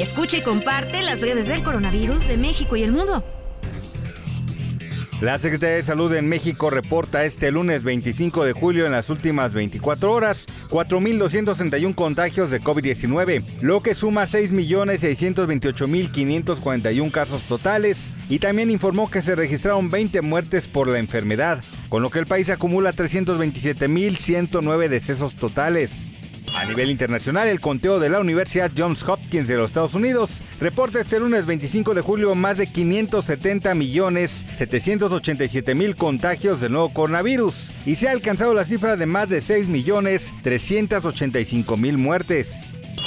[0.00, 3.22] Escucha y comparte las redes del coronavirus de México y el mundo.
[5.20, 9.52] La Secretaría de Salud en México reporta este lunes 25 de julio en las últimas
[9.52, 19.10] 24 horas 4.261 contagios de COVID-19, lo que suma 6.628.541 casos totales y también informó
[19.10, 24.88] que se registraron 20 muertes por la enfermedad, con lo que el país acumula 327.109
[24.88, 26.10] decesos totales.
[26.60, 31.00] A nivel internacional, el conteo de la Universidad Johns Hopkins de los Estados Unidos reporta
[31.00, 37.70] este lunes 25 de julio más de 570 millones 787 mil contagios del nuevo coronavirus
[37.86, 42.54] y se ha alcanzado la cifra de más de 6 millones 385 mil muertes.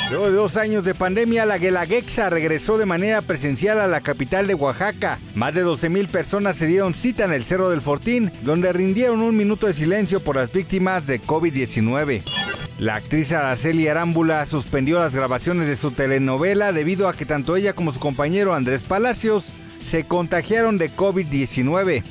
[0.09, 4.47] Luego de dos años de pandemia, la Guelaguetza regresó de manera presencial a la capital
[4.47, 5.19] de Oaxaca.
[5.35, 9.21] Más de 12 mil personas se dieron cita en el Cerro del Fortín, donde rindieron
[9.21, 12.23] un minuto de silencio por las víctimas de COVID-19.
[12.83, 17.71] La actriz Araceli Arámbula suspendió las grabaciones de su telenovela debido a que tanto ella
[17.71, 22.03] como su compañero Andrés Palacios se contagiaron de COVID-19.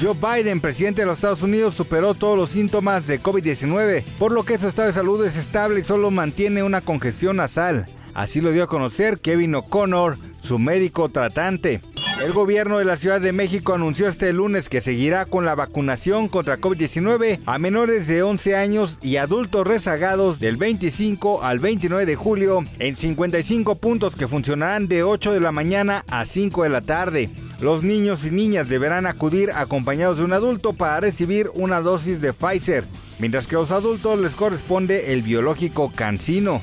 [0.00, 4.44] Joe Biden, presidente de los Estados Unidos, superó todos los síntomas de COVID-19, por lo
[4.44, 7.84] que su estado de salud es estable y solo mantiene una congestión nasal.
[8.14, 11.82] Así lo dio a conocer Kevin O'Connor, su médico tratante.
[12.22, 16.28] El gobierno de la Ciudad de México anunció este lunes que seguirá con la vacunación
[16.28, 22.16] contra COVID-19 a menores de 11 años y adultos rezagados del 25 al 29 de
[22.16, 26.80] julio en 55 puntos que funcionarán de 8 de la mañana a 5 de la
[26.80, 27.30] tarde.
[27.60, 32.32] Los niños y niñas deberán acudir acompañados de un adulto para recibir una dosis de
[32.32, 32.84] Pfizer,
[33.18, 36.62] mientras que a los adultos les corresponde el biológico Cancino.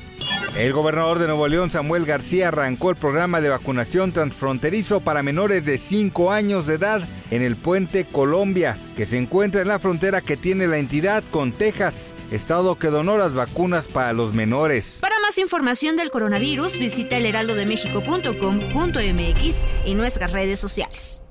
[0.56, 5.64] El gobernador de Nuevo León, Samuel García, arrancó el programa de vacunación transfronterizo para menores
[5.64, 10.20] de 5 años de edad en el puente Colombia, que se encuentra en la frontera
[10.20, 14.98] que tiene la entidad con Texas, estado que donó las vacunas para los menores.
[15.00, 21.22] Para más información del coronavirus, visita elheraldodemexico.com.mx y nuestras redes sociales.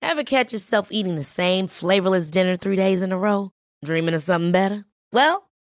[0.00, 3.52] Ever catch yourself eating the same flavorless dinner three days in a row?
[3.84, 4.84] Dreaming of something better?
[5.12, 5.51] Well,